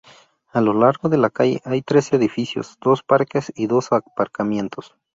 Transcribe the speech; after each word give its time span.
A 0.51 0.61
lo 0.61 0.73
largo 0.73 1.09
de 1.09 1.17
la 1.19 1.29
calle 1.29 1.61
hay 1.63 1.83
tres 1.83 2.11
edificios, 2.11 2.75
dos 2.81 3.03
parques 3.03 3.53
y 3.55 3.67
dos 3.67 3.91
aparcamientos. 3.91 4.95